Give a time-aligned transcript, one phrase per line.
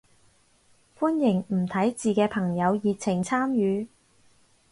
[0.97, 3.87] 歡迎唔睇字嘅朋友熱情參與